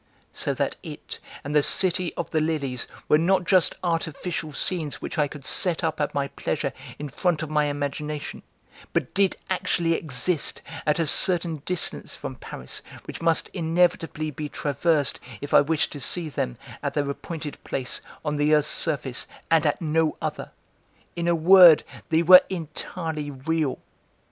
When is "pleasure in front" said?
6.29-7.43